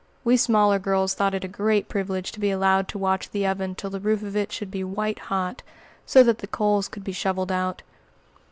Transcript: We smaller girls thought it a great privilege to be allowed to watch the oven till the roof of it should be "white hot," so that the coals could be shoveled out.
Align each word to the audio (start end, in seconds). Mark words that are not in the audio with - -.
We 0.23 0.35
smaller 0.35 0.79
girls 0.79 1.13
thought 1.13 1.35
it 1.35 1.43
a 1.43 1.47
great 1.47 1.87
privilege 1.87 2.31
to 2.31 2.39
be 2.39 2.49
allowed 2.49 2.87
to 2.87 2.97
watch 2.97 3.29
the 3.29 3.45
oven 3.45 3.75
till 3.75 3.91
the 3.91 3.99
roof 3.99 4.23
of 4.23 4.35
it 4.35 4.51
should 4.51 4.71
be 4.71 4.83
"white 4.83 5.19
hot," 5.29 5.61
so 6.07 6.23
that 6.23 6.39
the 6.39 6.47
coals 6.47 6.87
could 6.87 7.03
be 7.03 7.11
shoveled 7.11 7.51
out. 7.51 7.83